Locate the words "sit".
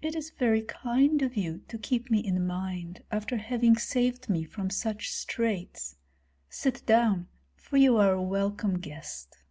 6.48-6.86